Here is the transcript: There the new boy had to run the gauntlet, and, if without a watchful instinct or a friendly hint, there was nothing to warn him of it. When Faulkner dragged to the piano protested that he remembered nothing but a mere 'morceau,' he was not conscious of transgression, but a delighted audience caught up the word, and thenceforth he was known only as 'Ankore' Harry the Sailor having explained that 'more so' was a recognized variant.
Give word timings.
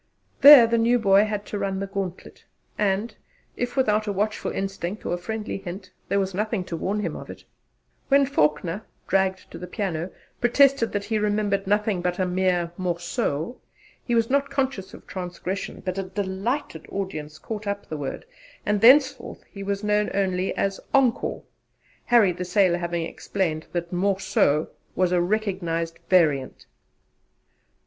There 0.41 0.65
the 0.65 0.79
new 0.79 0.97
boy 0.97 1.25
had 1.25 1.45
to 1.45 1.59
run 1.59 1.79
the 1.79 1.85
gauntlet, 1.85 2.43
and, 2.75 3.15
if 3.55 3.77
without 3.77 4.07
a 4.07 4.11
watchful 4.11 4.49
instinct 4.49 5.05
or 5.05 5.13
a 5.13 5.17
friendly 5.19 5.59
hint, 5.59 5.91
there 6.09 6.17
was 6.19 6.33
nothing 6.33 6.63
to 6.63 6.75
warn 6.75 7.01
him 7.01 7.15
of 7.15 7.29
it. 7.29 7.43
When 8.07 8.25
Faulkner 8.25 8.81
dragged 9.07 9.51
to 9.51 9.59
the 9.59 9.67
piano 9.67 10.09
protested 10.39 10.91
that 10.93 11.03
he 11.03 11.19
remembered 11.19 11.67
nothing 11.67 12.01
but 12.01 12.17
a 12.17 12.25
mere 12.25 12.71
'morceau,' 12.79 13.57
he 14.03 14.15
was 14.15 14.27
not 14.27 14.49
conscious 14.49 14.95
of 14.95 15.05
transgression, 15.05 15.83
but 15.85 15.99
a 15.99 16.01
delighted 16.01 16.87
audience 16.89 17.37
caught 17.37 17.67
up 17.67 17.87
the 17.87 17.95
word, 17.95 18.25
and 18.65 18.81
thenceforth 18.81 19.43
he 19.51 19.61
was 19.61 19.83
known 19.83 20.09
only 20.15 20.51
as 20.57 20.79
'Ankore' 20.95 21.43
Harry 22.05 22.31
the 22.31 22.43
Sailor 22.43 22.79
having 22.79 23.03
explained 23.03 23.67
that 23.71 23.93
'more 23.93 24.19
so' 24.19 24.69
was 24.95 25.11
a 25.11 25.21
recognized 25.21 25.99
variant. 26.09 26.65